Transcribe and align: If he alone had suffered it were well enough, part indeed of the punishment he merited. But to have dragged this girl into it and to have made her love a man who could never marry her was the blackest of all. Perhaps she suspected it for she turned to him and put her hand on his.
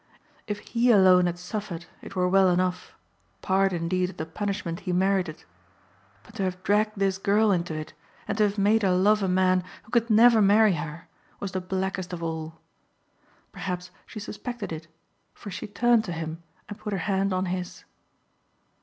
If 0.47 0.57
he 0.61 0.89
alone 0.89 1.27
had 1.27 1.37
suffered 1.37 1.85
it 2.01 2.15
were 2.15 2.27
well 2.27 2.49
enough, 2.49 2.95
part 3.43 3.71
indeed 3.71 4.09
of 4.09 4.17
the 4.17 4.25
punishment 4.25 4.79
he 4.79 4.91
merited. 4.91 5.43
But 6.23 6.33
to 6.37 6.43
have 6.43 6.63
dragged 6.63 6.93
this 6.97 7.19
girl 7.19 7.51
into 7.51 7.75
it 7.75 7.93
and 8.27 8.35
to 8.39 8.45
have 8.49 8.57
made 8.57 8.81
her 8.81 8.93
love 8.93 9.21
a 9.21 9.27
man 9.27 9.63
who 9.83 9.91
could 9.91 10.09
never 10.09 10.41
marry 10.41 10.73
her 10.73 11.07
was 11.39 11.51
the 11.51 11.61
blackest 11.61 12.13
of 12.13 12.23
all. 12.23 12.59
Perhaps 13.51 13.91
she 14.07 14.19
suspected 14.19 14.71
it 14.71 14.87
for 15.35 15.51
she 15.51 15.67
turned 15.67 16.03
to 16.05 16.13
him 16.13 16.41
and 16.67 16.79
put 16.79 16.93
her 16.93 16.97
hand 17.05 17.31
on 17.31 17.45
his. 17.45 17.83